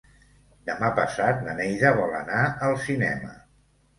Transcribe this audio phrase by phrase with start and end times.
[0.69, 3.33] Demà passat na Neida vol anar al cinema.